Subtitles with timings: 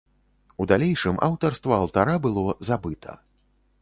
[0.63, 3.11] У далейшым аўтарства алтара было забыта.